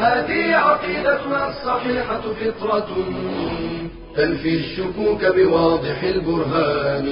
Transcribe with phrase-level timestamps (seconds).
[0.00, 2.90] هذه عقيدتنا الصحيحة فطرة.
[4.16, 7.06] تنفي الشكوك بواضح البرهان.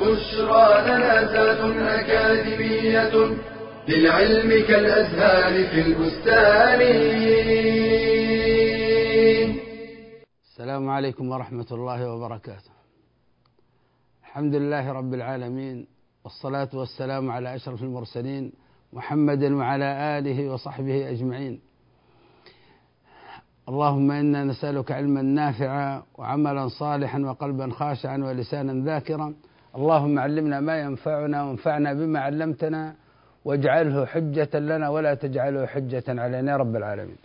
[0.00, 1.62] بشرى لنا ذات
[1.98, 3.14] أكاديمية
[3.88, 6.80] للعلم كالأزهار في البستان.
[10.50, 12.70] السلام عليكم ورحمة الله وبركاته.
[14.22, 15.86] الحمد لله رب العالمين
[16.24, 18.52] والصلاة والسلام على أشرف المرسلين
[18.92, 21.67] محمد وعلى آله وصحبه أجمعين.
[23.68, 29.34] اللهم إنا نسألك علما نافعا وعملا صالحا وقلبا خاشعا ولسانا ذاكرا
[29.76, 32.94] اللهم علمنا ما ينفعنا وانفعنا بما علمتنا
[33.44, 37.16] واجعله حجة لنا ولا تجعله حجة علينا يا رب العالمين.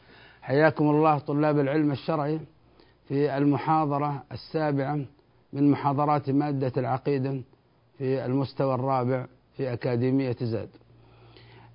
[0.42, 2.40] حياكم الله طلاب العلم الشرعي
[3.08, 5.00] في المحاضرة السابعة
[5.54, 7.42] من محاضرات مادة العقيدة
[7.98, 9.26] في المستوى الرابع
[9.58, 10.70] في أكاديمية زاد.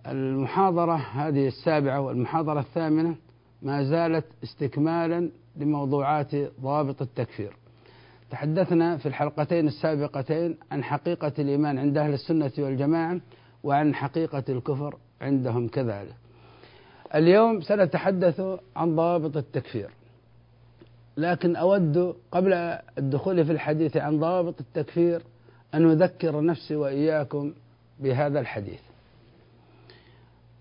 [0.06, 3.14] المحاضرة هذه السابعة والمحاضرة الثامنة
[3.62, 7.56] ما زالت استكمالا لموضوعات ضوابط التكفير.
[8.30, 13.20] تحدثنا في الحلقتين السابقتين عن حقيقة الإيمان عند أهل السنة والجماعة
[13.64, 16.14] وعن حقيقة الكفر عندهم كذلك.
[17.14, 18.40] اليوم سنتحدث
[18.76, 19.90] عن ضوابط التكفير.
[21.16, 22.52] لكن أود قبل
[22.98, 25.22] الدخول في الحديث عن ضوابط التكفير
[25.74, 27.52] أن أذكر نفسي وإياكم
[28.00, 28.80] بهذا الحديث.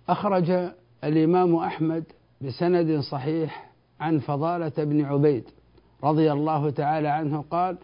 [0.09, 0.71] أخرج
[1.03, 2.03] الإمام أحمد
[2.41, 5.43] بسند صحيح عن فضالة بن عبيد
[6.03, 7.77] رضي الله تعالى عنه قال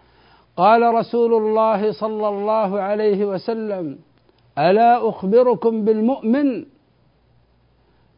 [0.58, 4.00] قال رسول الله صلى الله عليه وسلم
[4.58, 6.66] ألا أخبركم بالمؤمن؟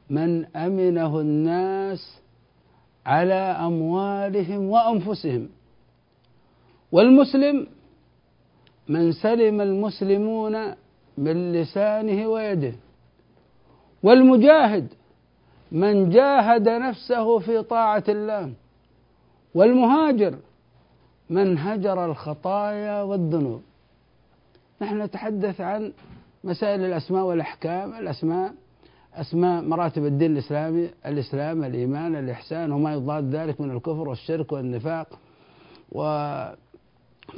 [0.09, 2.21] من أمنه الناس
[3.05, 3.33] على
[3.67, 5.49] أموالهم وأنفسهم.
[6.91, 7.67] والمسلم
[8.87, 10.75] من سلم المسلمون
[11.17, 12.73] من لسانه ويده.
[14.03, 14.93] والمجاهد
[15.75, 18.53] من جاهد نفسه في طاعة الله.
[19.55, 20.35] والمهاجر
[21.29, 23.61] من هجر الخطايا والذنوب.
[24.81, 25.93] نحن نتحدث عن
[26.43, 28.53] مسائل الأسماء والأحكام الأسماء
[29.13, 35.07] أسماء مراتب الدين الإسلامي الإسلام الإيمان الإحسان وما يضاد ذلك من الكفر والشرك والنفاق.
[35.91, 36.01] و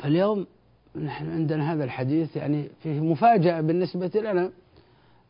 [0.01, 0.45] فاليوم
[0.95, 4.51] نحن عندنا هذا الحديث يعني فيه مفاجأة بالنسبة لنا.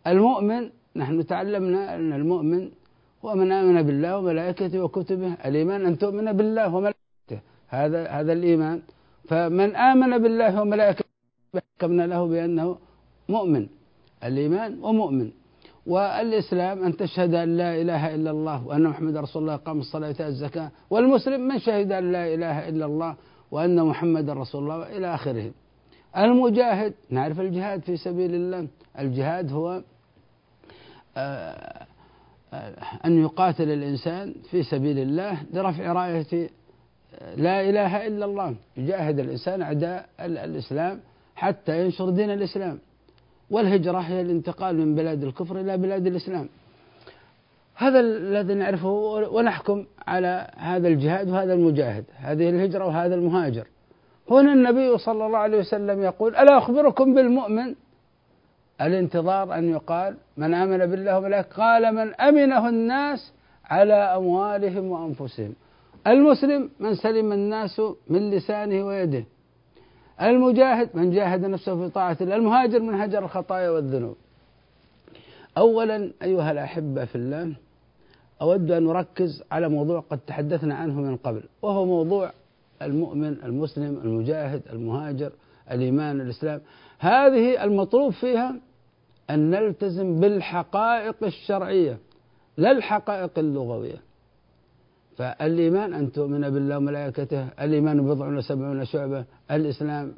[0.08, 2.70] المؤمن نحن تعلمنا أن المؤمن
[3.24, 7.40] ومن آمن بالله وملائكته وكتبه الإيمان أن تؤمن بالله وملائكته.
[7.68, 8.82] هذا هذا الإيمان.
[9.30, 11.06] فمن آمن بالله وملائكته
[11.80, 12.78] حكمنا له بأنه
[13.30, 13.68] مؤمن.
[14.24, 15.32] الإيمان ومؤمن.
[15.88, 20.70] والإسلام أن تشهد أن لا إله إلا الله وأن محمد رسول الله قام الصلاة الزكاة.
[20.90, 23.16] والمسلم من شهد أن لا إله إلا الله
[23.52, 25.52] وأن محمد رسول الله إلى آخره.
[26.18, 28.68] المجاهد نعرف الجهاد في سبيل الله.
[29.00, 29.82] الجهاد هو
[31.18, 31.86] آه
[33.06, 36.50] أن يقاتل الإنسان في سبيل الله لرفع راية
[37.38, 41.00] لا إله إلا الله يجاهد الإنسان أعداء الإسلام
[41.36, 42.80] حتى ينشر دين الإسلام.
[43.52, 46.50] والهجرة هي الانتقال من بلاد الكفر إلى بلاد الإسلام.
[47.76, 48.90] هذا الذي نعرفه
[49.32, 53.68] ونحكم على هذا الجهاد وهذا المجاهد هذه الهجرة وهذا المهاجر.
[54.32, 57.76] هنا النبي صلى الله عليه وسلم يقول ألا أخبركم بالمؤمن
[58.82, 63.32] الانتظار أن يقال من آمن بالله وملائكته قال من أمنه الناس
[63.66, 65.54] على أموالهم وأنفسهم.
[66.08, 69.24] المسلم من سلم الناس من لسانه ويده.
[70.22, 72.36] المجاهد من جاهد نفسه في طاعة الله.
[72.36, 74.16] المهاجر من هجر الخطايا والذنوب.
[75.58, 77.54] أولا أيها الأحبة في الله
[78.42, 82.32] أود أن أركز على موضوع قد تحدثنا عنه من قبل وهو موضوع
[82.82, 85.32] المؤمن المسلم المجاهد المهاجر
[85.72, 86.62] الإيمان الإسلام.
[87.00, 88.56] هذه المطلوب فيها
[89.30, 91.98] أن نلتزم بالحقائق الشرعية
[92.58, 94.02] لا الحقائق اللغوية.
[95.18, 100.14] فالإيمان أن تؤمن بالله وملائكته الإيمان بضع وسبعون شعبة الإسلام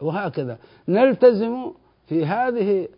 [0.00, 0.58] وهكذا.
[0.88, 1.72] نلتزم
[2.06, 2.88] في هذه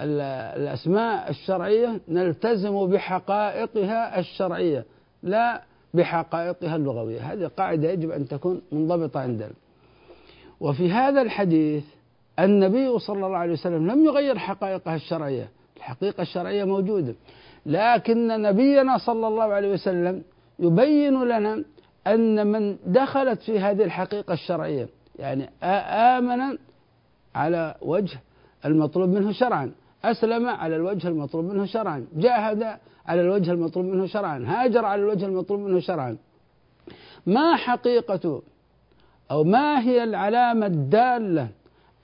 [0.00, 4.84] الأسماء الشرعية نلتزم بحقائقها الشرعية
[5.22, 5.62] لا
[5.94, 7.32] بحقائقها اللغوية.
[7.32, 9.52] هذه قاعدة يجب أن تكون منضبطة عندنا.
[10.60, 11.84] وفي هذا الحديث
[12.40, 15.48] النبي صلى الله عليه وسلم لم يغير حقائقها الشرعية.
[15.76, 17.14] الحقيقة الشرعية موجودة.
[17.66, 20.22] لكن نبينا صلى الله عليه وسلم
[20.58, 21.64] يبين لنا
[22.06, 24.88] أن من دخلت في هذه الحقيقة الشرعية
[25.18, 26.58] يعني آمن
[27.34, 28.18] على وجه
[28.64, 29.72] المطلوب منه شرعا.
[30.04, 32.06] أسلم على الوجه المطلوب منه شرعا.
[32.16, 32.62] جاهد
[33.06, 34.44] على الوجه المطلوب منه شرعا.
[34.46, 36.16] هاجر على الوجه المطلوب منه شرعا.
[37.26, 38.42] ما حقيقة
[39.30, 41.48] أو ما هي العلامة الدالة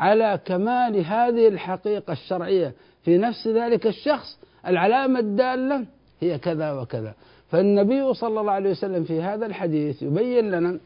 [0.01, 2.73] على كمال هذه الحقيقة الشرعية.
[3.05, 5.85] في نفس ذلك الشخص العلامة الدالة
[6.21, 7.15] هي كذا وكذا.
[7.51, 10.79] فالنبي صلى الله عليه وسلم في هذا الحديث يبين لنا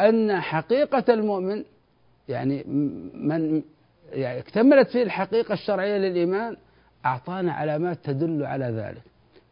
[0.00, 1.64] أن حقيقة المؤمن
[2.28, 2.64] يعني
[3.14, 3.62] من
[4.12, 6.56] يعني اكتملت فيه الحقيقة الشرعية للإيمان
[7.06, 9.02] أعطانا علامات تدل على ذلك.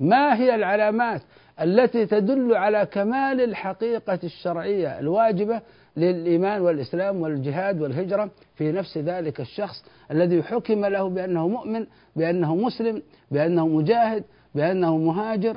[0.00, 1.22] ما هي العلامات
[1.60, 5.60] التي تدل على كمال الحقيقة الشرعية الواجبة
[5.96, 13.02] للإيمان والإسلام والجهاد والهجرة في نفس ذلك الشخص الذي حكم له بأنه مؤمن بأنه مسلم
[13.30, 14.24] بأنه مجاهد
[14.54, 15.56] بأنه مهاجر.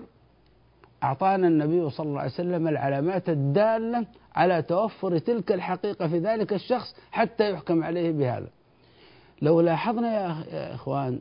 [1.03, 4.05] أعطانا النبي صلى الله عليه وسلم العلامات الدالة
[4.35, 8.47] على توفر تلك الحقيقة في ذلك الشخص حتى يحكم عليه بهذا.
[9.41, 11.19] لو لاحظنا يا إخوان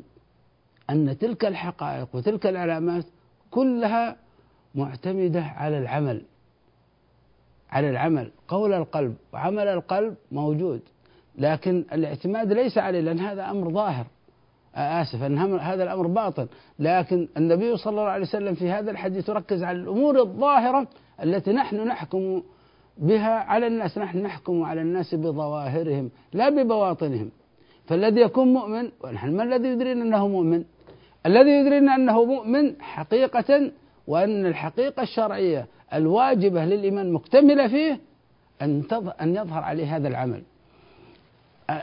[0.91, 3.05] أن تلك الحقائق وتلك العلامات
[3.51, 4.17] كلها
[4.75, 6.23] معتمدة على العمل
[7.71, 10.81] على العمل قول القلب وعمل القلب موجود
[11.39, 14.07] لكن الاعتماد ليس عليه لأن هذا أمر ظاهر.
[14.75, 16.47] آسف أن هذا الأمر باطن.
[16.79, 20.87] لكن النبي صلى الله عليه وسلم في هذا الحديث يركز على الأمور الظاهرة
[21.23, 22.43] التي نحن نحكم
[22.99, 27.31] بها على الناس نحن نحكم على الناس بظواهرهم لا ببواطنهم.
[27.87, 30.65] فالذي يكون مؤمن ونحن ما الذي يدرينا أنه مؤمن؟
[31.27, 33.71] الذي يدرينا أنه مؤمن حقيقة
[34.11, 38.01] وأن الحقيقة الشرعية الواجبة للإيمان مكتملة فيه
[38.63, 38.83] أن
[39.21, 40.43] أن يظهر عليه هذا العمل.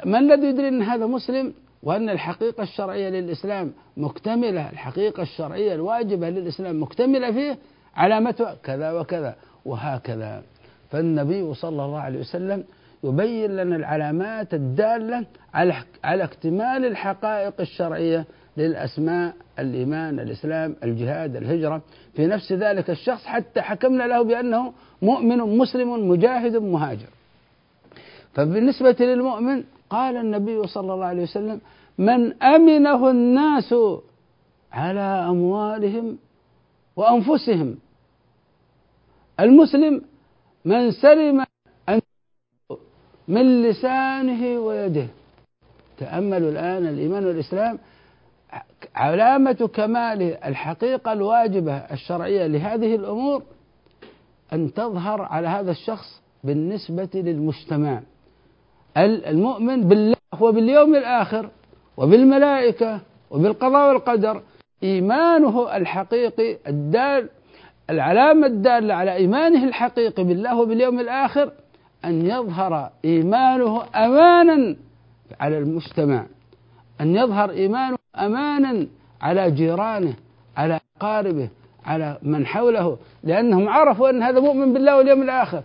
[0.06, 1.54] ما الذي يدري أن هذا مسلم
[1.84, 7.58] وأن الحقيقة الشرعية للإسلام مكتملة، الحقيقة الشرعية الواجبة للإسلام مكتملة فيه
[7.96, 9.36] علامتها كذا وكذا
[9.66, 10.44] وهكذا.
[10.92, 12.64] فالنبي صلى الله عليه وسلم
[13.04, 18.26] يبين لنا العلامات الدالة على على اكتمال الحقائق الشرعية
[18.58, 21.82] للأسماء الإيمان الإسلام الجهاد الهجرة.
[22.16, 27.10] في نفس ذلك الشخص حتى حكمنا له بأنه مؤمن مسلم مجاهد مهاجر.
[28.34, 31.62] فبالنسبة للمؤمن قال النبي صلى الله عليه وسلم
[31.98, 33.76] من أمنه الناس
[34.72, 36.18] على أموالهم
[36.96, 37.76] وأنفسهم.
[39.40, 40.02] المسلم
[40.66, 41.46] من سلم
[43.28, 45.08] من لسانه ويده.
[45.98, 47.80] تأملوا الآن الإيمان والإسلام
[48.96, 53.44] علامة كمال الحقيقة الواجبة الشرعية لهذه الأمور
[54.54, 58.02] أن تظهر على هذا الشخص بالنسبة للمجتمع.
[58.98, 61.50] المؤمن بالله وباليوم الآخر
[61.98, 63.02] وبالملائكة
[63.32, 64.42] وبالقضاء والقدر
[64.84, 67.30] إيمانه الحقيقي الدال
[67.90, 71.52] العلامة الدالة على إيمانه الحقيقي بالله وباليوم الآخر
[72.06, 74.76] أن يظهر إيمانه أمانا
[75.40, 76.26] على المجتمع.
[77.02, 78.88] أن يظهر إيمانه أمانا
[79.22, 80.14] على جيرانه
[80.58, 81.50] على أقاربه
[81.86, 85.64] على من حوله لأنهم عرفوا أن هذا مؤمن بالله واليوم الآخر.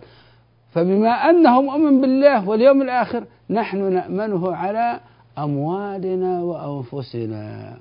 [0.73, 4.99] فبما أنه مؤمن بالله واليوم الآخر نحن نأمنه على
[5.37, 7.77] أموالنا وأنفسنا.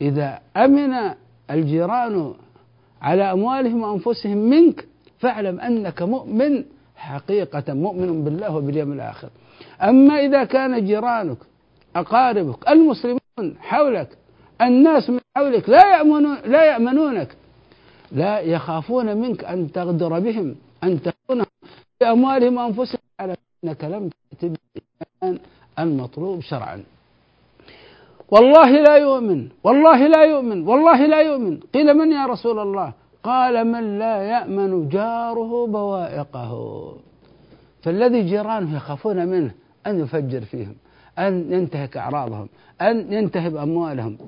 [0.00, 0.94] إذا أمن
[1.50, 2.34] الجيران
[3.02, 4.86] على أموالهم وأنفسهم منك
[5.18, 6.64] فاعلم أنك مؤمن
[6.96, 9.28] حقيقة مؤمن بالله وباليوم الآخر.
[9.82, 11.38] أما إذا كان جيرانك
[11.96, 13.23] أقاربك المسلمون
[13.60, 14.08] حولك.
[14.62, 17.36] الناس من حولك لا يأمنون لا يأمنونك.
[18.12, 21.44] لا يخافون منك أن تغدر بهم أن تكون
[22.00, 23.00] بأموالهم وأنفسهم.
[23.20, 24.10] على أنك لم
[24.40, 24.52] تأتي
[25.78, 26.82] المطلوب شرعا.
[28.28, 31.60] والله لا يؤمن والله لا يؤمن والله لا يؤمن.
[31.74, 36.52] قيل من يا رسول الله؟ قال من لا يأمن جاره بوائقه.
[37.82, 39.54] فالذي جيرانه يخافون منه
[39.86, 40.74] أن يفجر فيهم.
[41.18, 42.48] أن ينتهك أعراضهم
[42.80, 44.18] أن ينتهب أموالهم.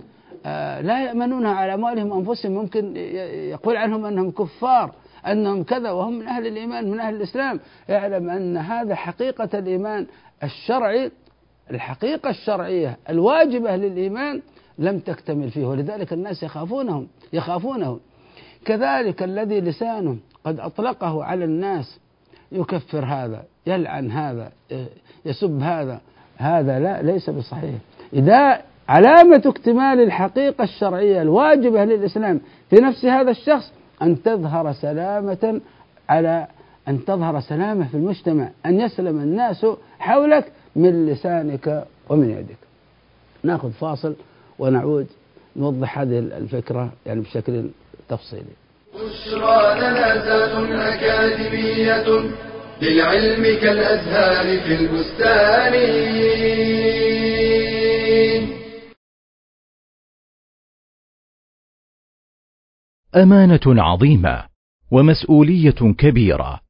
[0.46, 2.96] آه لا يأمنونها على أموالهم أنفسهم ممكن
[3.50, 4.94] يقول عنهم أنهم كفار
[5.26, 7.60] أنهم كذا وهم من أهل الإيمان من أهل الإسلام.
[7.88, 10.06] يعلم أن هذا حقيقة الإيمان
[10.42, 11.10] الشرعي
[11.70, 14.42] الحقيقة الشرعية الواجبة للإيمان
[14.78, 18.00] لم تكتمل فيه ولذلك الناس يخافونهم يخافونه
[18.64, 22.00] كذلك الذي لسانه قد أطلقه على الناس
[22.52, 24.52] يكفر هذا يلعن هذا
[25.24, 26.00] يسب هذا.
[26.36, 27.74] هذا لا ليس بصحيح.
[28.12, 32.40] إذا علامة اكتمال الحقيقة الشرعية الواجبة للإسلام
[32.70, 35.60] في نفس هذا الشخص أن تظهر سلامة
[36.08, 36.46] على
[36.88, 39.66] أن تظهر سلامة في المجتمع أن يسلم الناس
[39.98, 42.58] حولك من لسانك ومن يدك.
[43.42, 44.14] نأخذ فاصل
[44.58, 45.06] ونعود
[45.56, 47.70] نوضح هذه الفكرة يعني بشكل
[48.08, 48.42] تفصيلي.
[48.94, 49.76] بشرى
[50.94, 52.45] أكاديمية.
[52.82, 55.74] للعلم كالأزهار في البستان.
[63.16, 64.44] أمانة عظيمة
[64.92, 66.60] ومسؤولية كبيرة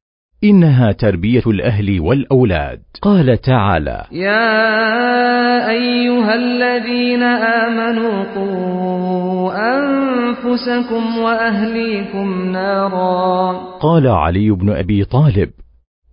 [0.43, 2.81] إنها تربية الأهل والأولاد.
[3.01, 13.51] قال تعالى يا أيها الذين آمنوا قوا أنفسكم وأهليكم نارا.
[13.79, 15.51] قال علي بن أبي طالب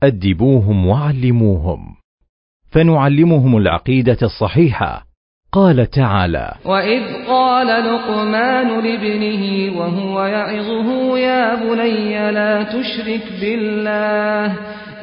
[0.07, 1.81] أدبوهم وعلموهم.
[2.71, 5.07] فنعلمهم العقيدة الصحيحة.
[5.53, 14.47] قال تعالى وإذ قال لقمان لابنه وهو يعظه يا بني لا تشرك بالله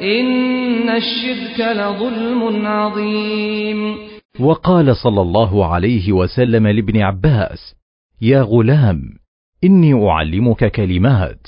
[0.02, 3.96] إن الشرك لظلم عظيم.
[4.40, 7.74] وقال صلى الله عليه وسلم لابن عباس
[8.22, 9.02] يا غلام
[9.64, 11.46] إني أعلمك كلمات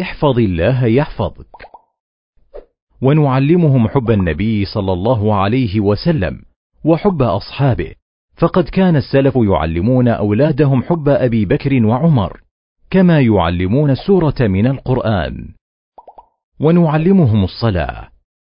[0.00, 1.71] احفظ الله يحفظك.
[3.02, 6.42] ونعلمهم حب النبي صلى الله عليه وسلم
[6.84, 7.92] وحب أصحابه.
[8.36, 12.40] فقد كان السلف يعلمون أولادهم حب أبي بكر وعمر
[12.90, 15.48] كما يعلمون السوره من القرآن.
[16.60, 18.08] ونعلمهم الصلاة.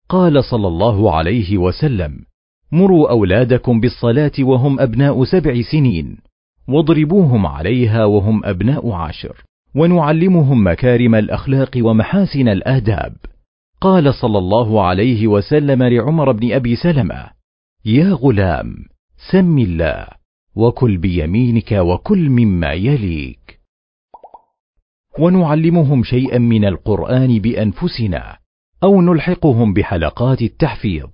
[0.09, 2.19] قال صلى الله عليه وسلم
[2.73, 6.17] مروا أولادكم بالصلاة وهم أبناء سبع سنين
[6.69, 13.13] واضربوهم عليها وهم أبناء عشر ونعلمهم مكارم الأخلاق ومحاسن الآداب.
[13.81, 17.31] قال صلى الله عليه وسلم لعمر بن أبي سلمة
[17.85, 18.75] يا غلام
[19.33, 20.07] سم الله
[20.57, 23.61] وكل بيمينك وكل مما يليك.
[25.19, 28.37] ونعلمهم شيئا من القرآن بأنفسنا
[28.83, 31.09] أو نلحقهم بحلقات التحفيظ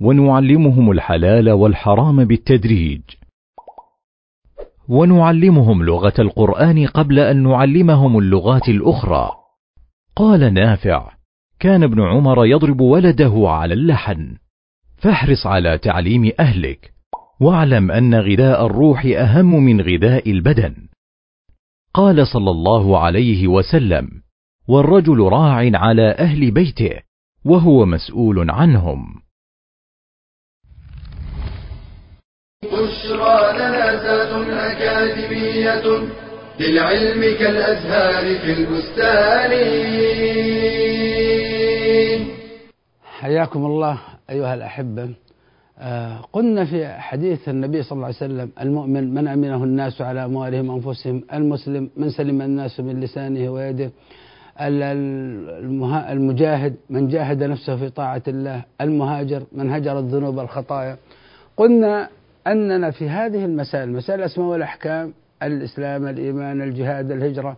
[0.00, 3.02] ونعلمهم الحلال والحرام بالتدريج.
[4.88, 9.30] ونعلمهم لغة القرآن قبل أن نعلمهم اللغات الأخرى.
[10.16, 11.19] قال نافع
[11.60, 14.36] كان ابن عمر يضرب ولده على اللحن.
[14.96, 16.92] فاحرص على تعليم أهلك.
[17.40, 20.74] واعلم أن غذاء الروح أهم من غذاء البدن.
[21.94, 24.08] قال صلى الله عليه وسلم
[24.68, 27.00] والرجل راع على أهل بيته
[27.44, 29.22] وهو مسؤول عنهم.
[32.62, 36.08] بشرى لنا ذات أكاديمية
[36.60, 39.52] للعلم كالأزهار في البستان.
[43.20, 43.98] حياكم الله
[44.30, 45.10] أيها الأحبة.
[45.78, 50.68] آه، قلنا في حديث النبي صلى الله عليه وسلم المؤمن من أمنه الناس على أموالهم
[50.70, 53.90] وأنفسهم المسلم من سلم الناس من لسانه ويده
[56.12, 60.96] المجاهد من جاهد نفسه في طاعة الله المهاجر من هجر الذنوب والخطايا.
[61.56, 62.08] قلنا
[62.46, 65.12] أننا في هذه المسائل مسائل الأسماء والأحكام
[65.42, 67.56] الإسلام الإيمان الجهاد الهجرة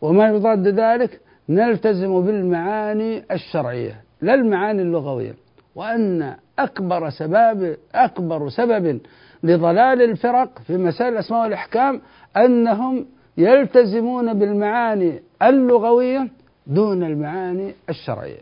[0.00, 4.07] وما يضاد ذلك نلتزم بالمعاني الشرعية.
[4.22, 5.34] لا المعاني اللغوية
[5.74, 9.00] وأن أكبر سبب أكبر سبب
[9.42, 12.00] لضلال الفرق في مسائل الأسماء والأحكام
[12.36, 13.06] أنهم
[13.38, 16.28] يلتزمون بالمعاني اللغوية
[16.66, 18.40] دون المعاني الشرعية.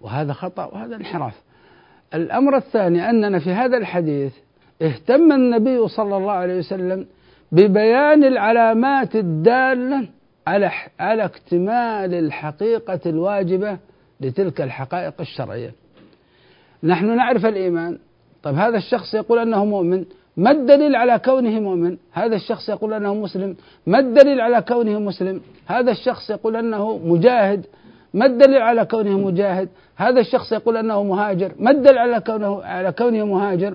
[0.00, 1.34] وهذا خطأ وهذا انحراف.
[2.14, 4.32] الأمر الثاني أننا في هذا الحديث
[4.82, 7.06] اهتم النبي صلى الله عليه وسلم
[7.52, 10.08] ببيان العلامات الدالة
[10.46, 13.78] على على اكتمال الحقيقة الواجبة
[14.20, 15.72] لتلك الحقائق الشرعية.
[16.82, 17.98] نحن نعرف الإيمان،
[18.42, 20.04] طيب هذا الشخص يقول أنه مؤمن،
[20.36, 23.56] ما الدليل على كونه مؤمن؟ هذا الشخص يقول أنه مسلم،
[23.86, 27.66] ما الدليل على كونه مسلم؟ هذا الشخص يقول أنه مجاهد،
[28.14, 32.92] ما الدليل على كونه مجاهد؟ هذا الشخص يقول أنه مهاجر، ما الدليل على كونه على
[32.92, 33.74] كونه مهاجر؟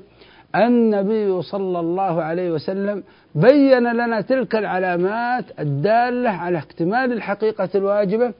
[0.55, 3.03] النبي صلى الله عليه وسلم
[3.35, 8.33] بين لنا تلك العلامات الدالة على اكتمال الحقيقة الواجبة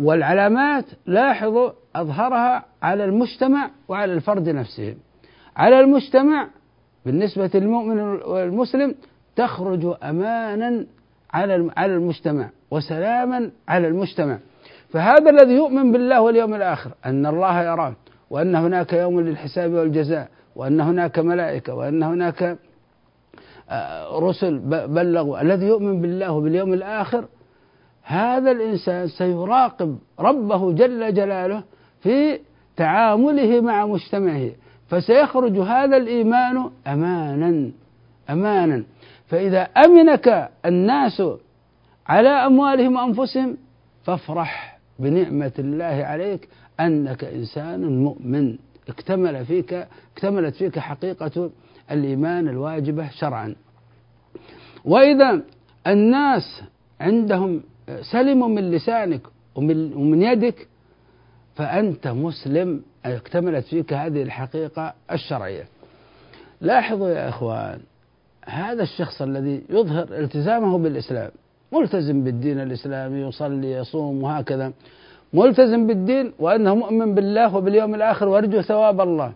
[0.00, 4.94] والعلامات لاحظوا أظهرها على المجتمع وعلى الفرد نفسه.
[5.56, 6.48] على المجتمع
[7.06, 8.94] بالنسبة للمؤمن والمسلم
[9.36, 10.86] تخرج أمانا
[11.32, 14.38] على على المجتمع وسلاما على المجتمع.
[14.88, 17.94] فهذا الذي يؤمن بالله واليوم الآخر أن الله يراه
[18.30, 22.58] وأن هناك يوم للحساب والجزاء وأن هناك ملائكة وأن هناك
[23.70, 25.40] آه، رسل بلغوا.
[25.40, 27.24] الذي يؤمن بالله وباليوم الآخر
[28.08, 31.62] هذا الإنسان سيراقب ربه جل جلاله
[32.00, 32.38] في
[32.76, 34.50] تعامله مع مجتمعه
[34.88, 37.70] فسيخرج هذا الإيمان أمانا
[38.30, 38.84] أمانا.
[39.26, 41.22] فإذا أمنك الناس
[42.06, 43.56] على أموالهم وأنفسهم
[44.04, 46.48] فافرح بنعمة الله عليك
[46.80, 48.58] أنك إنسان مؤمن.
[48.88, 51.50] اكتمل فيك اكتملت فيك حقيقة
[51.90, 53.54] الإيمان الواجبة شرعا.
[54.84, 55.42] وإذا
[55.86, 56.62] الناس
[57.00, 57.62] عندهم
[58.00, 59.20] سلموا من لسانك
[59.54, 60.68] ومن, ومن يدك
[61.54, 65.64] فأنت مسلم اكتملت فيك هذه الحقيقة الشرعية.
[66.60, 67.80] لاحظوا يا إخوان
[68.44, 71.30] هذا الشخص الذي يظهر التزامه بالإسلام
[71.72, 74.72] ملتزم بالدين الإسلامي يصلي يصوم وهكذا.
[75.32, 79.32] ملتزم بالدين وأنه مؤمن بالله وباليوم الآخر ويرجو ثواب الله.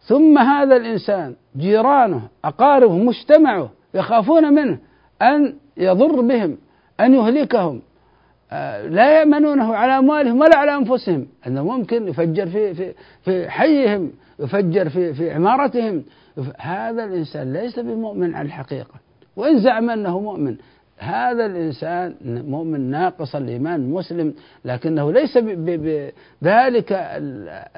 [0.00, 4.78] ثم هذا الإنسان جيرانه أقاربه مجتمعه يخافون منه
[5.22, 6.56] أن يضر بهم
[7.00, 7.82] أن يهلكهم.
[8.52, 11.26] آه، لا يأمنونه على أموالهم ولا على أنفسهم.
[11.46, 16.04] أنه ممكن يفجر في في في حيهم يفجر في في عمارتهم.
[16.58, 18.94] هذا الإنسان ليس بمؤمن على الحقيقة.
[19.36, 20.56] وإن زعم أنه مؤمن
[20.98, 26.92] هذا الإنسان مؤمن ناقص الإيمان مسلم لكنه ليس بذلك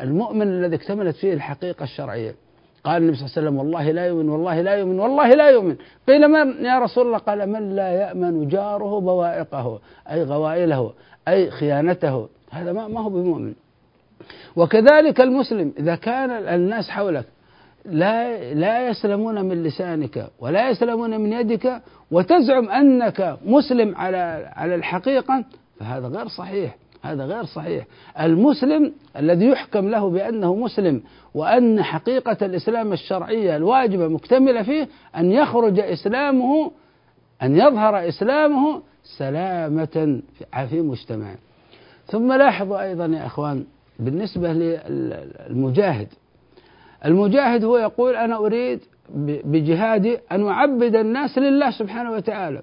[0.02, 2.34] المؤمن الذي اكتملت فيه الحقيقة الشرعية.
[2.84, 5.76] قال النبي صلى الله عليه وسلم والله لا يؤمن والله لا يؤمن والله لا يؤمن.
[6.08, 10.92] قيل من يا رسول الله؟ قال من لا يأمن جاره بوائقه أي غوائله
[11.28, 12.28] أي خيانته.
[12.50, 13.54] هذا ما هو بمؤمن.
[14.56, 17.24] وكذلك المسلم إذا كان الناس حولك
[17.84, 25.44] لا لا يسلمون من لسانك ولا يسلمون من يدك وتزعم أنك مسلم على على الحقيقة
[25.80, 26.76] فهذا غير صحيح.
[27.02, 27.84] هذا غير صحيح.
[28.20, 31.02] المسلم الذي يحكم له بأنه مسلم
[31.34, 36.70] وأن حقيقة الإسلام الشرعية الواجبة مكتملة فيه أن يخرج إسلامه
[37.42, 38.82] أن يظهر إسلامه
[39.18, 40.20] سلامة
[40.70, 41.36] في مجتمعه
[42.06, 43.64] ثم لاحظوا أيضا يا إخوان
[43.98, 46.08] بالنسبة للمجاهد.
[47.04, 48.80] المجاهد هو يقول أنا أريد
[49.44, 52.62] بجهادي أن أعبد الناس لله سبحانه وتعالى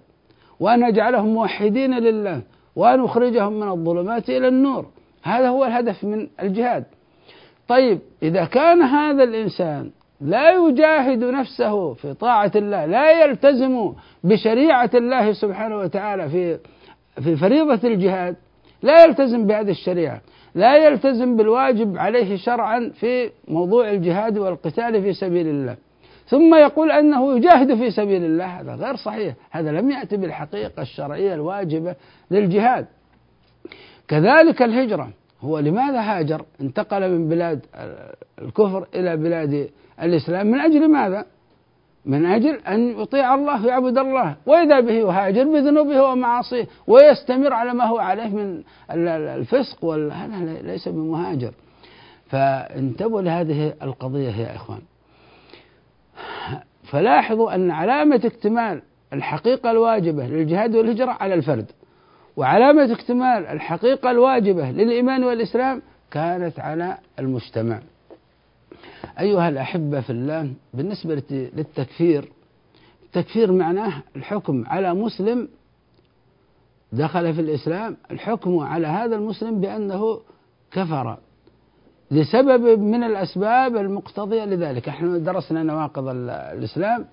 [0.60, 2.42] وأن أجعلهم موحدين لله.
[2.80, 4.86] وأن أخرجهم من الظلمات إلى النور.
[5.24, 6.84] هذا هو الهدف من الجهاد.
[7.68, 13.94] طيب إذا كان هذا الإنسان لا يجاهد نفسه في طاعة الله لا يلتزم
[14.24, 16.58] بشريعة الله سبحانه وتعالى في
[17.24, 18.36] في فريضة الجهاد
[18.84, 20.22] لا يلتزم بهذه الشريعة
[20.56, 25.76] لا يلتزم بالواجب عليه شرعا في موضوع الجهاد والقتال في سبيل الله.
[26.30, 28.46] ثم يقول أنه يجاهد في سبيل الله.
[28.46, 29.36] هذا غير صحيح.
[29.52, 31.96] هذا لم يأتي بالحقيقة الشرعية الواجبة
[32.32, 32.86] للجهاد.
[34.08, 35.10] كذلك الهجرة.
[35.42, 37.66] هو لماذا هاجر؟ انتقل من بلاد
[38.42, 39.70] الكفر إلى بلاد
[40.02, 40.48] الإسلام.
[40.48, 41.26] من أجل ماذا؟
[42.06, 44.36] من أجل أن يطيع الله ويعبد الله.
[44.46, 51.52] وإذا به يهاجر بذنوبه ومعاصيه ويستمر على ما هو عليه من الفسق هذا ليس بمهاجر.
[52.28, 54.82] فانتبهوا لهذه القضية يا إخوان.
[56.84, 58.82] فلاحظوا أن علامة اكتمال
[59.14, 61.72] الحقيقة الواجبة للجهاد والهجرة على الفرد
[62.38, 67.80] وعلامة اكتمال الحقيقة الواجبة للإيمان والإسلام كانت على المجتمع.
[69.20, 72.32] أيها الأحبة في الله بالنسبة للتكفير
[73.04, 75.48] التكفير معناه الحكم على مسلم
[76.92, 80.20] دخل في الإسلام الحكم على هذا المسلم بأنه
[80.72, 81.18] كفر.
[82.12, 84.88] لسبب من الأسباب المقتضية لذلك.
[84.90, 87.06] إحنا درسنا نواقض الإسلام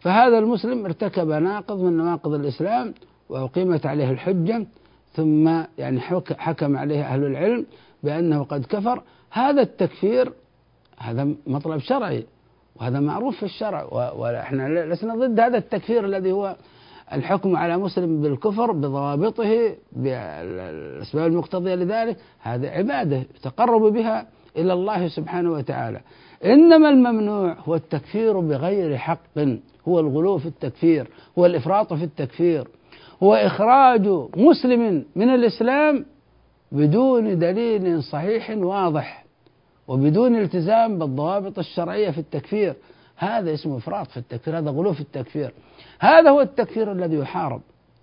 [0.00, 2.94] فهذا المسلم ارتكب ناقض من نواقض الإسلام
[3.28, 4.66] وأقيمت عليه الحجة
[5.12, 6.00] ثم يعني
[6.38, 7.66] حكم عليه أهل العلم
[8.02, 9.02] بأنه قد كفر.
[9.30, 10.32] هذا التكفير
[10.98, 12.26] هذا مطلب شرعي
[12.76, 16.56] وهذا معروف في الشرع ونحن لسنا ضد هذا التكفير الذي هو
[17.12, 22.16] الحكم على مسلم بالكفر بضوابطه بالاسباب المقتضية لذلك.
[22.40, 26.00] هذا عبادة يتقرب بها إلى الله سبحانه وتعالى.
[26.44, 29.38] إنما الممنوع هو التكفير بغير حق
[29.88, 31.06] هو الغلو في التكفير
[31.38, 32.68] هو الإفراط في التكفير
[33.22, 36.04] هو إخراج مسلم من الإسلام
[36.72, 39.24] بدون دليل صحيح واضح
[39.88, 42.74] وبدون التزام بالضوابط الشرعية في التكفير.
[43.16, 45.52] هذا اسمه إفراط في التكفير هذا غلو في التكفير.
[46.00, 47.60] هذا هو التكفير الذي يحارب.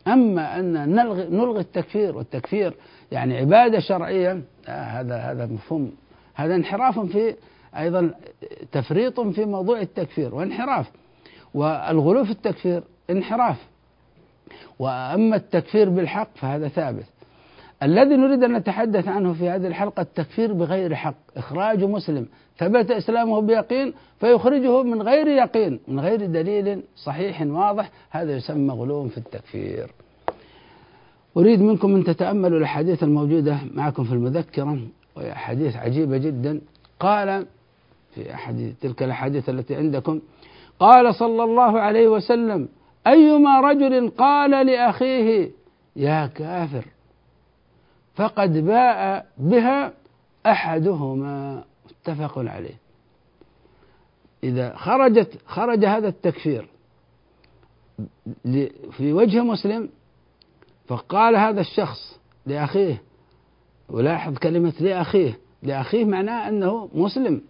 [0.07, 2.73] أما أن نلغي, نلغي التكفير والتكفير
[3.11, 5.91] يعني عبادة شرعية آه هذا هذا مفهوم
[6.37, 7.35] هذا انحراف في
[7.77, 8.11] أيضا
[8.71, 10.91] تفريط في موضوع التكفير وانحراف.
[11.53, 13.57] والغلو في التكفير انحراف.
[14.79, 17.05] وأما التكفير بالحق فهذا ثابت.
[17.83, 21.15] الذي نريد أن نتحدث عنه في هذه الحلقة التكفير بغير حق.
[21.37, 22.27] إخراج مسلم.
[22.57, 27.91] ثبت إسلامه بيقين فيخرجه من غير يقين من غير دليل صحيح واضح.
[28.09, 29.91] هذا يسمى غلو في التكفير.
[31.37, 34.79] أريد منكم أن تتأملوا الأحاديث الموجودة معكم في المذكرة.
[35.21, 36.61] أحاديث عجيبة جدا.
[36.99, 37.45] قال
[38.15, 40.21] في أحد تلك الأحاديث التي عندكم
[40.79, 42.69] قال صلى الله عليه وسلم
[43.07, 45.51] أيما رجل قال لأخيه
[45.95, 46.85] يا كافر
[48.15, 49.93] فقد باء بها
[50.45, 51.63] أحدهما.
[51.85, 52.75] متفق عليه.
[54.43, 56.67] إذا خرجت خرج هذا التكفير
[58.91, 59.89] في وجه مسلم
[60.87, 63.01] فقال هذا الشخص لأخيه
[63.89, 65.39] ولاحظ كلمة لأخيه.
[65.63, 67.41] لأخيه معناه أنه مسلم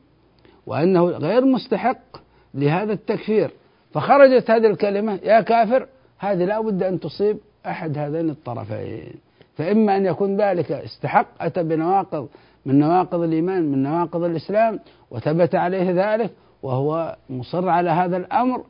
[0.66, 2.18] وأنه غير مستحق
[2.54, 3.52] لهذا التكفير.
[3.94, 5.88] فخرجت هذه الكلمة يا كافر
[6.20, 9.14] هذه لا بد أن تصيب أحد هذين الطرفين.
[9.58, 12.30] فإما أن يكون ذلك استحق أتى بنواقض
[12.66, 14.80] من نواقض الإيمان من نواقض الإسلام
[15.12, 16.32] وثبت عليه ذلك
[16.64, 18.64] وهو مصر على هذا الأمر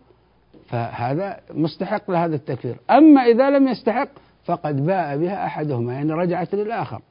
[0.65, 2.75] فهذا مستحق لهذا التكفير.
[2.89, 4.09] أما إذا لم يستحق
[4.45, 7.01] فقد باء بها أحدهما يعني رجعت للآخر.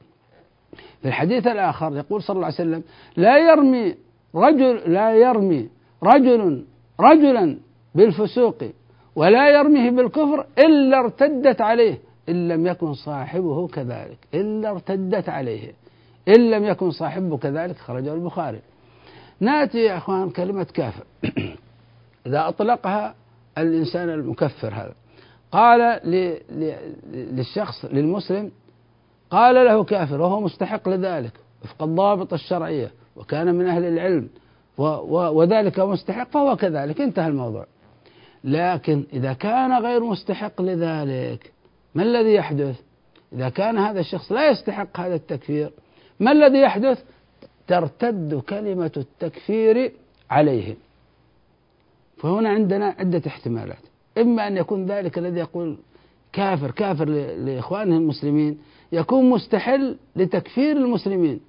[1.01, 2.83] في الحديث الآخر يقول صلى الله عليه وسلم
[3.17, 3.95] لا يرمي
[4.35, 5.69] رجل لا يرمي
[6.03, 6.65] رجل
[6.99, 7.57] رجلا
[7.95, 8.63] بالفسوق
[9.15, 15.73] ولا يرميه بالكفر إلا ارتدت عليه إن لم يكن صاحبه كذلك إلا ارتدت عليه
[16.27, 18.59] إن لم يكن صاحبه كذلك خرجه البخاري.
[19.39, 21.03] نأتي يا أخوان كلمة كافر.
[22.27, 23.15] إذا أطلقها
[23.57, 24.93] الإنسان المكفر هذا.
[25.51, 25.99] قال
[27.31, 28.51] للشخص للمسلم
[29.29, 31.31] قال له كافر وهو مستحق لذلك
[31.63, 34.29] وفق الضابط الشرعية وكان من أهل العلم
[35.09, 37.65] وذلك مستحق فهو كذلك انتهى الموضوع.
[38.43, 41.51] لكن إذا كان غير مستحق لذلك
[41.95, 42.75] ما الذي يحدث؟
[43.33, 45.71] إذا كان هذا الشخص لا يستحق هذا التكفير
[46.19, 47.03] ما الذي يحدث؟
[47.67, 49.91] ترتد كلمة التكفير
[50.29, 50.75] عليه.
[52.17, 53.77] فهنا عندنا عدة احتمالات
[54.17, 55.77] إما أن يكون ذلك الذي يقول
[56.33, 58.57] كافر كافر لإخوانه المسلمين
[58.91, 61.39] يكون مستحل لتكفير المسلمين.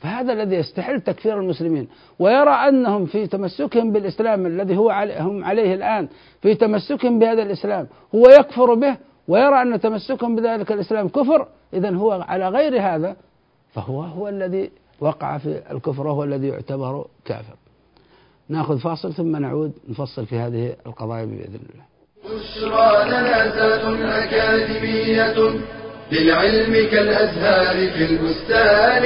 [0.00, 1.88] فهذا الذي يستحل تكفير المسلمين.
[2.18, 6.08] ويرى أنهم في تمسكهم بالإسلام الذي هو هم عليه الآن
[6.42, 7.86] في تمسكهم بهذا الإسلام.
[8.14, 8.96] هو يكفر به
[9.28, 11.46] ويرى أن تمسكهم بذلك الإسلام كفر.
[11.74, 13.16] إذا هو على غير هذا
[13.74, 17.54] فهو هو الذي وقع في الكفر وهو الذي يعتبر كافر.
[18.48, 21.84] ناخذ فاصل ثم نعود نفصل في هذه القضايا بإذن الله.
[22.24, 23.02] بشرى
[26.12, 29.04] للعلم كالأزهار في البستان.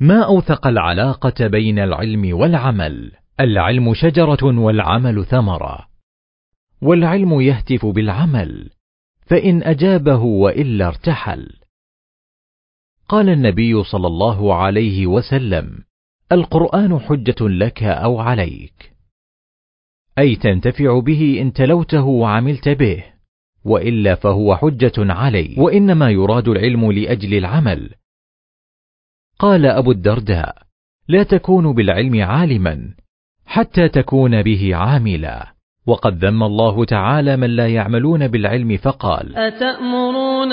[0.00, 5.88] ما أوثق العلاقة بين العلم والعمل؟ العلم شجرة والعمل ثمرة.
[6.82, 8.70] والعلم يهتف بالعمل
[9.26, 11.48] فإن أجابه وإلا ارتحل.
[13.08, 15.84] قال النبي صلى الله عليه وسلم
[16.32, 18.97] القرآن حجة لك أو عليك.
[20.18, 23.04] أي تنتفع به إن تلوته وعملت به.
[23.64, 25.54] وإلا فهو حجة علي.
[25.58, 27.90] وإنما يراد العلم لأجل العمل.
[29.38, 30.56] قال أبو الدرداء
[31.08, 32.94] لا تكون بالعلم عالما
[33.46, 35.58] حتى تكون به عاملا.
[35.88, 40.52] وقد ذم الله تعالى من لا يعملون بالعلم فقال أتأمرون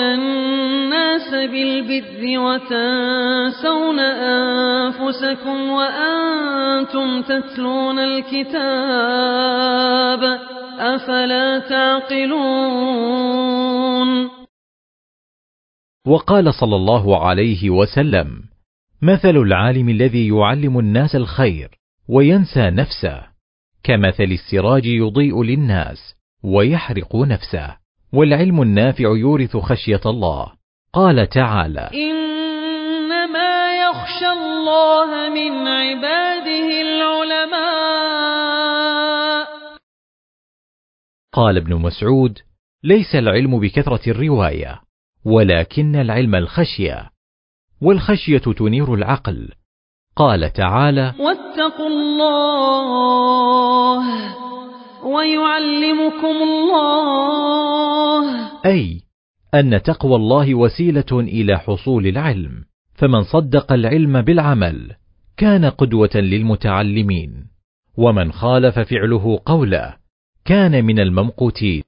[1.16, 8.60] الناس بالبر وتنسون أنفسكم وأنتم تتلون الكتاب
[10.78, 12.46] أفلا تعقلون
[16.06, 18.42] وقال صلى الله عليه وسلم
[19.02, 21.70] مثل العالم الذي يعلم الناس الخير
[22.08, 23.22] وينسى نفسه
[23.84, 27.76] كمثل السراج يضيء للناس ويحرق نفسه
[28.12, 30.56] والعلم النافع يورث خشية الله.
[30.96, 37.56] قال تعالى إنما يخشى الله من عباده العلماء.
[41.32, 42.38] قال ابن مسعود
[42.84, 44.80] ليس العلم بكثرة الرواية
[45.24, 47.10] ولكن العلم الخشية
[47.82, 49.48] والخشية تنير العقل.
[50.16, 52.76] قال تعالى واتقوا الله
[55.04, 57.46] ويعلمكم الله.
[58.66, 59.05] أي
[59.60, 62.50] أن تقوى الله وسيلة إلى حصول العلم.
[62.94, 64.90] فمن صدق العلم بالعمل
[65.36, 67.30] كان قدوة للمتعلمين.
[67.98, 69.94] ومن خالف فعله قوله
[70.44, 71.82] كان من الممقوتين.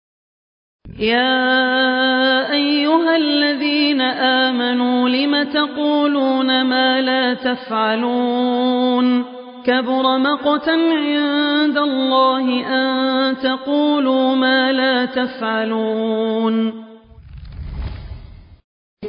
[0.98, 9.24] يا أيها الذين آمنوا لم تقولون ما لا تفعلون؟
[9.64, 16.87] كبر مقتا عند الله أن تقولوا ما لا تفعلون.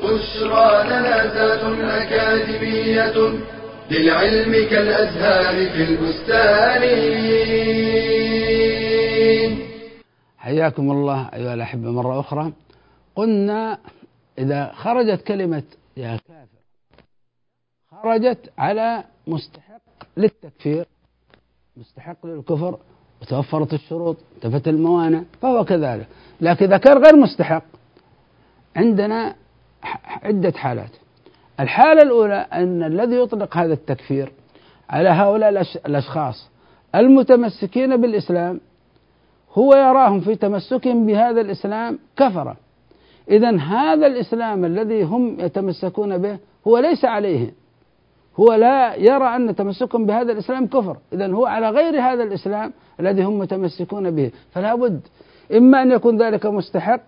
[0.04, 1.14] بشرى لنا
[2.04, 3.18] أكاديمية
[3.92, 6.84] للعلم كالأزهار في البستان.
[10.38, 12.54] حياكم الله أيها الأحبة مرة أخرى.
[13.16, 13.78] قلنا
[14.40, 15.64] إذا خرجت كلمة
[15.98, 16.60] يا كافر
[17.92, 19.82] خرجت على مستحق
[20.18, 20.86] للتكفير
[21.78, 22.80] مستحق للكفر
[23.22, 26.08] وتوفرت الشروط انتفت الموانع فهو كذلك.
[26.42, 27.64] لكن إذا كان غير مستحق.
[28.76, 29.36] عندنا
[30.24, 30.92] عدة حالات.
[31.60, 34.32] الحالة الأولى أن الذي يطلق هذا التكفير
[34.90, 36.50] على هؤلاء الأشخاص
[36.96, 38.60] المتمسكين بالإسلام
[39.54, 42.56] هو يراهم في تمسكهم بهذا الإسلام كفرة
[43.30, 46.38] إذا هذا الإسلام الذي هم يتمسكون به
[46.68, 47.54] هو ليس عليه.
[48.40, 50.98] هو لا يرى أن تمسكهم بهذا الإسلام كفر.
[51.14, 54.32] إذا هو على غير هذا الإسلام الذي هم متمسكون به.
[54.52, 55.02] فلا بد
[55.58, 57.02] إما أن يكون ذلك مستحق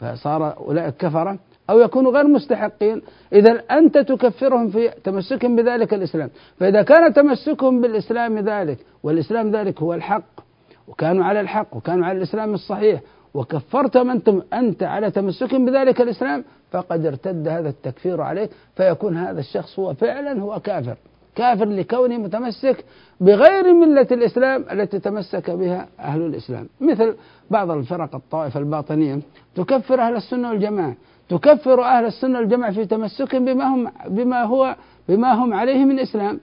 [0.00, 1.38] فصار أولئك كفرة
[1.70, 3.02] أو يكونوا غير مستحقين.
[3.32, 6.30] إذا أنت تكفرهم في تمسكهم بذلك الإسلام.
[6.58, 10.46] فإذا كان تمسكهم بالإسلام ذلك والإسلام ذلك هو الحق
[10.88, 13.00] وكانوا على الحق وكانوا على الإسلام الصحيح
[13.34, 19.78] وكفرتم أنتم أنت على تمسكهم بذلك الإسلام فقد ارتد هذا التكفير عليك فيكون هذا الشخص
[19.78, 20.96] هو فعلا هو كافر.
[21.34, 22.84] كافر لكونه متمسك
[23.20, 26.68] بغير ملة الإسلام التي تمسك بها أهل الإسلام.
[26.80, 27.14] مثل
[27.50, 29.20] بعض الفرق الطائفة الباطنية
[29.54, 30.94] تكفر أهل السنة والجماعة
[31.28, 34.76] تكفر أهل السنة والجماعة في تمسكهم بما هم بما هو
[35.08, 36.40] بما هم عليه من إسلام.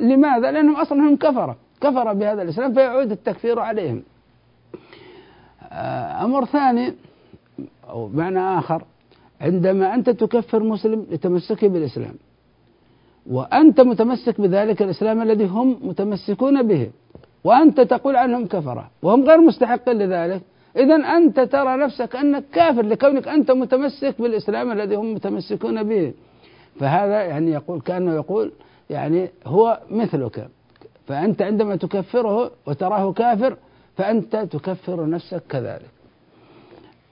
[0.00, 4.02] لماذا؟ لأنهم أصلا هم كفرة كفر بهذا الإسلام فيعود التكفير عليهم.
[5.72, 6.94] آه، أمر ثاني
[7.88, 8.84] أو معنى آخر
[9.40, 12.14] عندما أنت تكفر مسلم لتمسكه بالإسلام
[13.30, 16.90] وأنت متمسك بذلك الإسلام الذي هم متمسكون به
[17.44, 20.42] وأنت تقول عنهم كفرة وهم غير مستحقين لذلك
[20.76, 26.12] إذا أنت ترى نفسك أنك كافر لكونك أنت متمسك بالإسلام الذي هم متمسكون به.
[26.80, 28.52] فهذا يعني يقول كأنه يقول
[28.90, 30.48] يعني هو مثلك.
[31.06, 33.56] فأنت عندما تكفره وتراه كافر
[33.96, 35.90] فأنت تكفر نفسك كذلك.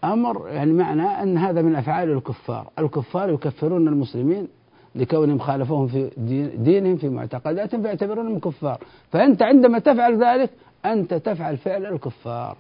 [0.04, 2.70] أمر يعني معنى أن هذا من أفعال الكفار.
[2.78, 4.48] الكفار يكفرون المسلمين
[4.94, 6.10] لكونهم خالفوهم في
[6.56, 8.78] دينهم في معتقداتهم فيعتبرونهم كفار.
[9.10, 10.50] فأنت عندما تفعل ذلك
[10.84, 12.56] أنت تفعل فعل الكفار.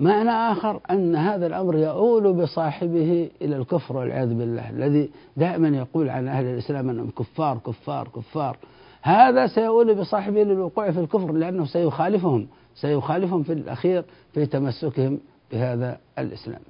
[0.00, 6.28] معنى آخر أن هذا الأمر يؤول بصاحبه إلى الكفر والعياذ بالله الذي دائما يقول عن
[6.28, 8.56] أهل الإسلام أنهم كفار كفار كفار.
[9.02, 14.04] هذا سيؤول بصاحبه للوقوع في الكفر لأنه سيخالفهم سيخالفهم في الأخير
[14.34, 15.18] في تمسكهم
[15.52, 16.60] بهذا الإسلام.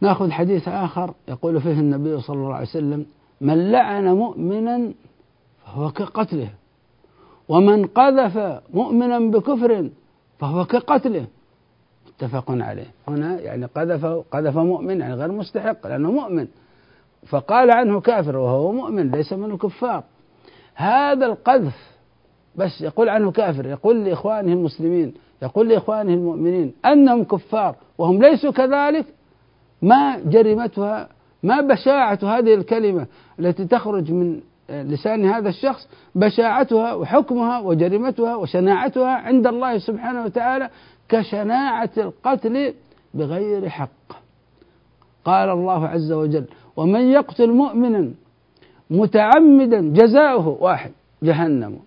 [0.00, 3.06] نأخذ حديث آخر يقول فيه النبي صلى الله عليه وسلم
[3.40, 4.92] من لعن مؤمنا
[5.66, 6.48] فهو كقتله
[7.48, 9.90] ومن قذف مؤمنا بكفر
[10.38, 11.26] فهو كقتله.
[12.16, 12.86] متفق عليه.
[13.08, 16.46] هنا يعني قذف قذف مؤمن يعني غير مستحق لأنه مؤمن.
[17.26, 20.04] فقال عنه كافر وهو مؤمن ليس من الكفار.
[20.74, 21.94] هذا القذف
[22.56, 29.06] بس يقول عنه كافر يقول لإخوانه المسلمين يقول لإخوانه المؤمنين أنهم كفار وهم ليسوا كذلك.
[29.82, 31.08] ما جريمتها
[31.42, 33.06] ما بشاعة هذه الكلمة
[33.38, 40.70] التي تخرج من لسان هذا الشخص بشاعتها وحكمها وجريمتها وشناعتها عند الله سبحانه وتعالى
[41.08, 42.74] كشناعة القتل
[43.14, 43.88] بغير حق.
[45.24, 46.44] قال الله عز وجل
[46.76, 48.10] ومن يقتل مؤمنا
[48.90, 50.90] متعمدا جزاؤه واحد
[51.22, 51.78] جهنم.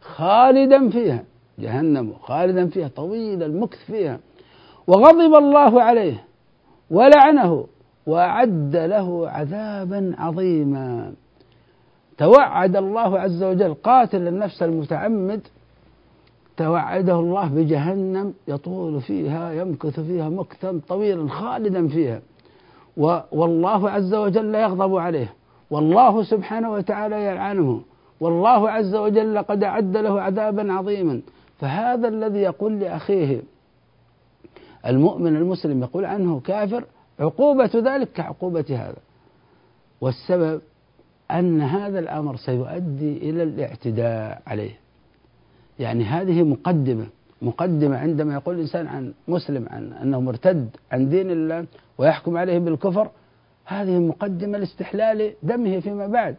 [0.00, 1.24] خالدا فيها
[1.58, 2.12] جهنم.
[2.22, 4.18] خالدا فيها طويل المكث فيها.
[4.86, 6.24] وغضب الله عليه
[6.90, 7.66] ولعنه
[8.06, 11.12] وأعد له عذابا عظيما.
[12.18, 15.40] توعد الله عز وجل قاتل النفس المتعمد
[16.56, 22.20] توعده الله بجهنم يطول فيها يمكث فيها مكثا طويلا خالدا فيها.
[23.32, 25.34] والله عز وجل يغضب عليه.
[25.70, 27.80] والله سبحانه وتعالى يلعنه.
[28.20, 31.20] والله عز وجل قد أعد له عذابا عظيما.
[31.58, 33.42] فهذا الذي يقول لأخيه
[34.86, 36.84] المؤمن المسلم يقول عنه كافر
[37.20, 38.98] عقوبة ذلك كعقوبة هذا.
[40.00, 40.60] والسبب
[41.30, 44.70] أن هذا الأمر سيؤدي إلى الاعتداء عليه.
[45.78, 47.06] يعني هذه مقدمة
[47.42, 51.64] مقدمة عندما يقول الإنسان عن مسلم عن أنه مرتد عن دين الله
[51.98, 53.10] ويحكم عليه بالكفر
[53.66, 56.36] هذه مقدمة لاستحلال دمه فيما بعد.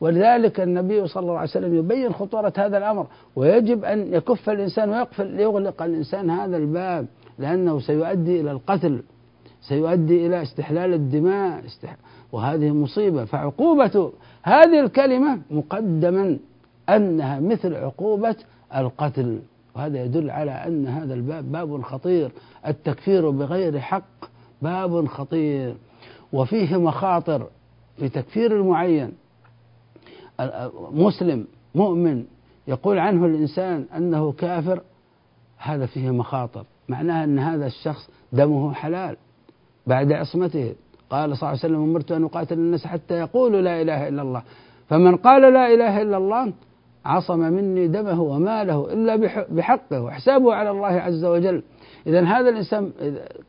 [0.00, 5.40] ولذلك النبي صلى الله عليه وسلم يبين خطورة هذا الأمر ويجب أن يكف الإنسان ويقفل
[5.40, 7.06] يغلق الإنسان هذا الباب
[7.38, 9.02] لأنه سيؤدي إلى القتل.
[9.62, 11.64] سيؤدي إلى استحلال الدماء
[12.32, 13.24] وهذه مصيبة.
[13.24, 16.38] فعقوبة هذه الكلمة مقدما
[16.88, 18.36] أنها مثل عقوبة
[18.76, 19.40] القتل.
[19.74, 22.30] وهذا يدل على أن هذا الباب باب خطير.
[22.66, 24.24] التكفير بغير حق
[24.62, 25.74] باب خطير.
[26.32, 27.46] وفيه مخاطر
[27.96, 29.12] في تكفير المعين.
[30.92, 32.24] مسلم مؤمن
[32.68, 34.80] يقول عنه الإنسان أنه كافر
[35.58, 36.64] هذا فيه مخاطر.
[36.88, 39.16] معناها أن هذا الشخص دمه حلال.
[39.86, 40.74] بعد عصمته.
[41.10, 44.42] قال صلى الله عليه وسلم أمرت أن أقاتل الناس حتى يقولوا لا إله إلا الله.
[44.88, 46.52] فمن قال لا إله إلا الله
[47.04, 49.16] عصم مني دمه وماله إلا
[49.50, 51.62] بحقه وحسابه على الله عز وجل.
[52.06, 52.92] إذا هذا الإنسان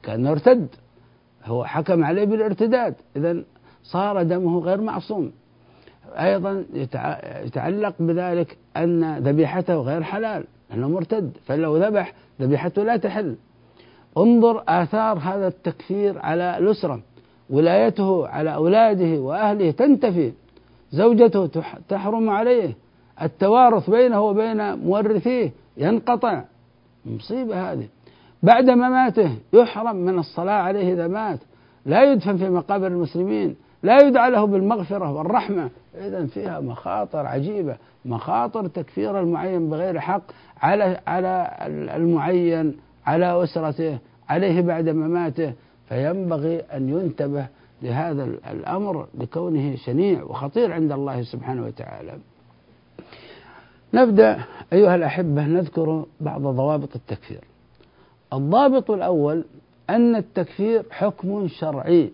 [0.04, 0.68] كان ارتد
[1.46, 2.96] هو حكم عليه بالارتداد.
[3.16, 3.44] إذا
[3.84, 5.32] صار دمه غير معصوم.
[6.14, 6.66] أيضا
[7.46, 10.44] يتعلق بذلك أن ذبيحته غير حلال
[10.74, 11.38] أنه مرتد.
[11.46, 13.36] فلو ذبح ذبيحته لا تحل.
[14.18, 17.00] انظر آثار هذا التكفير على الأسرة
[17.50, 20.32] ولايته على أولاده وأهله تنتفي
[20.92, 22.76] زوجته تحرم عليه
[23.22, 26.44] التوارث بينه وبين مورثيه ينقطع.
[27.06, 27.88] مصيبة هذه.
[28.44, 31.40] بعد مماته يحرم من الصلاة عليه إذا مات
[31.86, 35.70] لا يدفن في مقابر المسلمين لا يدعى له بالمغفرة والرحمة.
[35.98, 40.22] إذا فيها مخاطر عجيبة مخاطر تكفير المعين بغير حق
[40.62, 41.58] على على
[41.96, 43.98] المعين على أسرته
[44.30, 45.54] عليه بعد مماته.
[45.90, 47.48] فينبغي أن ينتبه
[47.82, 52.18] لهذا الأمر لكونه شنيع وخطير عند الله سبحانه وتعالى.
[53.94, 54.40] نبدأ
[54.74, 57.42] أيها الأحبة نذكر بعض ضوابط التكفير.
[58.34, 59.44] الضابط الأول
[59.90, 62.12] أن التكفير حكم شرعي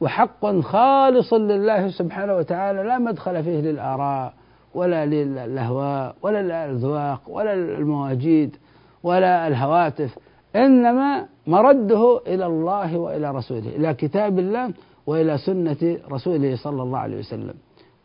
[0.00, 4.34] وحق خالص لله سبحانه وتعالى لا مدخل فيه للآراء
[4.74, 8.56] ولا للأهواء ولا الأذواق ولا المواجيد
[9.06, 10.18] ولا الهواتف
[10.56, 14.70] إنما مرده إلى الله وإلى رسوله إلى كتاب الله
[15.06, 17.54] وإلى سنة رسوله صلى الله عليه وسلم.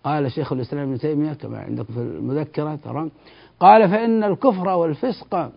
[0.03, 3.09] قال شيخ الإسلام ابن تيمية كما عندكم في المذكرة ترى.
[3.59, 5.51] قال فإن الكفر والفسق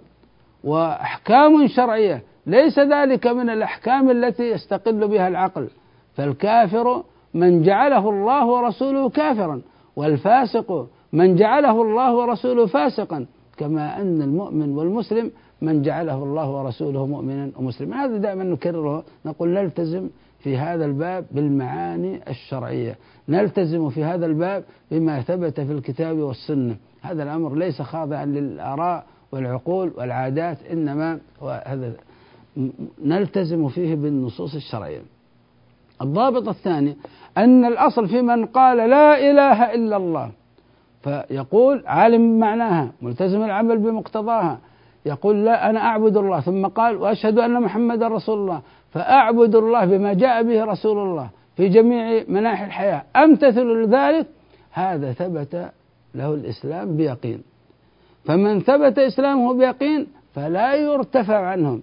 [0.65, 5.69] وأحكام شرعية ليس ذلك من الأحكام التي يستقل بها العقل.
[6.17, 7.03] فالكافر
[7.35, 9.61] من جعله الله ورسوله كافرا
[9.97, 13.27] والفاسق من جعله الله ورسوله فاسقا.
[13.55, 15.31] كما أن المؤمن والمسلم
[15.63, 18.05] من جعله الله ورسوله مؤمنا ومسلما.
[18.05, 22.97] هذا دائما نكرره نقول نلتزم في هذا الباب بالمعاني الشرعية.
[23.29, 26.77] نلتزم في هذا الباب بما ثبت في الكتاب والسنة.
[27.03, 31.93] هذا الأمر ليس خاضعا للآراء والعقول والعادات إنما هذا
[33.05, 35.01] نلتزم فيه بالنصوص الشرعية.
[36.03, 36.97] الضابط الثاني
[37.39, 40.31] أن الأصل في من قال لا إله إلا الله
[41.05, 44.59] فيقول عالم معناها ملتزم العمل بمقتضاها.
[45.07, 46.41] يقول لا أنا أعبد الله.
[46.41, 48.61] ثم قال وأشهد أن محمد رسول الله.
[48.91, 53.03] فأعبد الله بما جاء به رسول الله في جميع مناحي الحياة.
[53.17, 54.27] أمتثل لذلك؟
[54.73, 55.71] هذا ثبت
[56.15, 57.43] له الإسلام بيقين.
[58.25, 61.83] فمن ثبت إسلامه بيقين فلا يرتفع عنهم.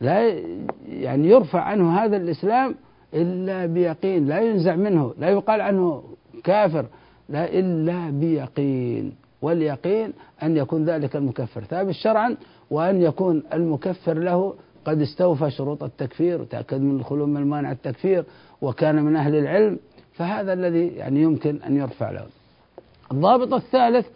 [0.00, 0.28] لا
[0.88, 2.74] يعني يرفع عنه هذا الإسلام
[3.14, 4.26] إلا بيقين.
[4.26, 5.14] لا ينزع منه.
[5.18, 6.02] لا يقال عنه
[6.44, 6.86] كافر.
[7.32, 11.64] لا إلا بيقين واليقين أن يكون ذلك المكفر.
[11.64, 12.36] ثابت شرعا
[12.70, 18.24] وأن يكون المكفر له قد استوفى شروط التكفير وتأكد من الخلو من مانع التكفير
[18.62, 19.78] وكان من أهل العلم
[20.12, 22.26] فهذا الذي يعني يمكن أن يرفع له.
[23.12, 24.06] الضابط الثالث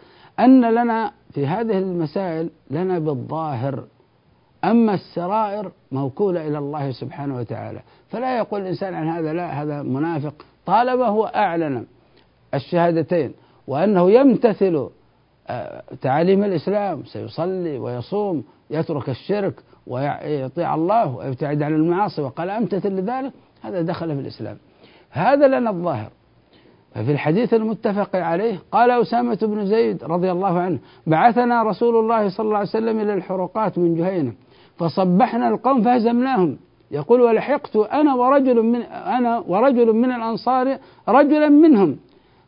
[0.41, 3.85] أن لنا في هذه المسائل لنا بالظاهر
[4.65, 7.81] أما السرائر موكولة إلى الله سبحانه وتعالى.
[8.09, 10.35] فلا يقول الإنسان عن هذا لا هذا منافق.
[10.67, 11.87] طالما هو أعلن.
[12.57, 13.33] الشهادتين
[13.67, 14.89] وأنه يمتثل
[15.49, 19.55] آه، تعاليم الإسلام سيصلي ويصوم يترك الشرك
[19.87, 24.57] ويطيع الله ويبتعد عن المعاصي وقال أمتثل لذلك هذا دخل في الإسلام.
[25.11, 26.11] هذا لنا الظاهر.
[26.95, 32.45] ففي الحديث المتفق عليه قال أسامة بن زيد رضي الله عنه بعثنا رسول الله صلى
[32.45, 34.33] الله عليه وسلم إلى الحرقات من جهينة
[34.77, 36.59] فصبحنا القوم فهزمناهم.
[36.91, 41.97] يقول ولحقت أنا ورجل من أنا ورجل من الأنصار رجلا منهم.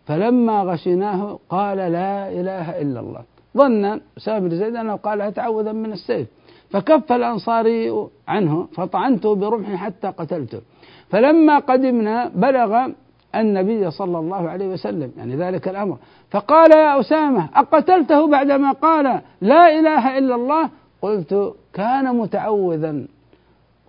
[0.08, 3.22] فلما غشيناه قال لا إله إلا الله.
[3.56, 6.26] ظن بن زيد أنه قالها تعوذا من السيف.
[6.70, 10.60] فكف الأنصاري عنه فطعنته برمحي حتى قتلته.
[11.10, 12.86] فلما قدمنا بلغ
[13.34, 15.96] النبي صلى الله عليه وسلم يعني ذلك الأمر.
[16.30, 20.68] فقال يا أسامة أقتلته بعدما قال لا إله إلا الله؟
[21.02, 23.06] قلت كان متعوذا.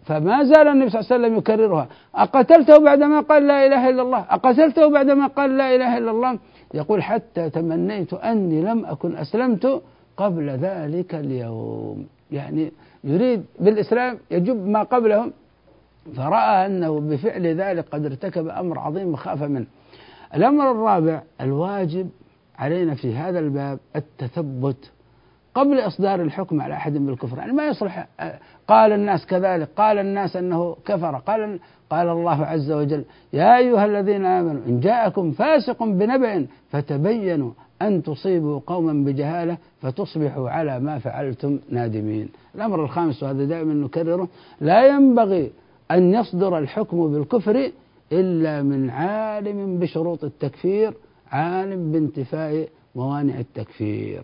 [0.09, 1.87] فما زال النبي صلى الله عليه وسلم يكررها.
[2.15, 6.39] أقتلته بعدما قال لا إله إلا الله؟ أقتلته بعدما قال لا إله إلا الله؟
[6.73, 9.81] يقول حتى تمنيت أني لم أكن أسلمت
[10.17, 12.07] قبل ذلك اليوم.
[12.31, 12.71] يعني
[13.03, 15.33] يريد بالإسلام يجب ما قبلهم.
[16.15, 19.65] فرأى أنه بفعل ذلك قد ارتكب أمر عظيم وخاف منه.
[20.35, 22.09] الأمر الرابع الواجب
[22.59, 24.91] علينا في هذا الباب التثبت.
[25.55, 28.07] قبل إصدار الحكم على أحد بالكفر يعني ما يصلح
[28.67, 34.25] قال الناس كذلك قال الناس أنه كفر قال قال الله عز وجل يا أيها الذين
[34.25, 42.29] آمنوا إن جاءكم فاسق بنبأ فتبينوا أن تصيبوا قوما بجهالة فتصبحوا على ما فعلتم نادمين.
[42.55, 44.27] الأمر الخامس وهذا دائما نكرره
[44.61, 45.51] لا ينبغي
[45.91, 47.71] أن يصدر الحكم بالكفر
[48.11, 50.93] إلا من عالم بشروط التكفير
[51.31, 54.23] عالم بانتفاء موانع التكفير.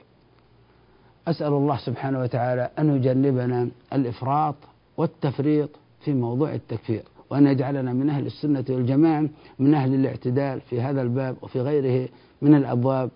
[1.28, 4.56] أسأل الله سبحانه وتعالى أن يجنبنا الإفراط
[4.98, 5.70] والتفريط
[6.02, 11.36] في موضوع التكفير وأن يجعلنا من أهل السنة والجماعة من أهل الاعتدال في هذا الباب
[11.42, 12.10] وفي غيره
[12.42, 13.10] من الأبواب.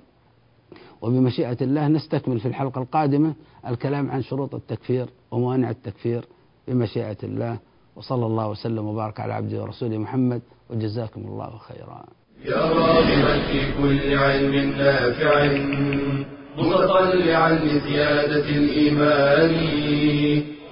[1.02, 3.34] وبمشيئة الله نستكمل في الحلقة القادمة
[3.68, 6.26] الكلام عن شروط التكفير وموانع التكفير
[6.68, 7.58] بمشيئة الله.
[7.96, 12.06] وصلى الله وسلم وبارك على عبده ورسوله محمد وجزاكم الله خيرا.
[12.46, 16.39] يا راغبا في كل علم نافع.
[16.60, 19.56] متطلعا لزيادة الإيمان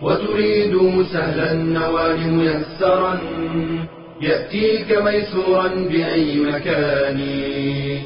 [0.02, 3.20] وتريد سهلا النوال ميسرا
[4.22, 7.20] يأتيك ميسورا بأي مكان.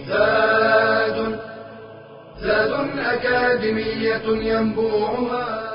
[0.10, 1.40] زاد
[2.42, 5.71] زاد أكاديمية ينبوعها.